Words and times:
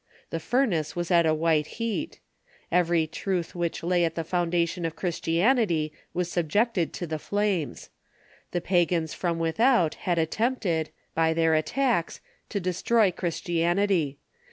The 0.31 0.39
furnace 0.39 0.95
was 0.95 1.11
at 1.11 1.27
a 1.27 1.33
white 1.35 1.67
heat. 1.77 2.19
Every 2.71 3.05
truth 3.05 3.53
which 3.53 3.83
lay 3.83 4.03
at 4.03 4.15
the 4.15 4.23
foundation 4.23 4.83
of 4.83 4.95
Christianity 4.95 5.93
was 6.11 6.31
subjected 6.31 6.91
to 6.93 7.05
the 7.05 7.19
flames. 7.19 7.91
The 8.49 8.61
pagans 8.61 9.13
from 9.13 9.37
without 9.37 9.93
had 10.09 10.17
attempted, 10.17 10.89
by 11.13 11.35
their 11.35 11.53
attacks, 11.53 12.19
to 12.49 12.59
destroy 12.59 13.11
Christianity. 13.11 14.17